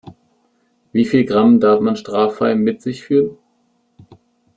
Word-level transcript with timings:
Wie 0.93 1.05
viel 1.05 1.25
Gramm 1.25 1.59
darf 1.59 1.79
man 1.79 1.95
straffrei 1.95 2.55
mit 2.55 2.81
sich 2.81 3.03
führen? 3.03 3.37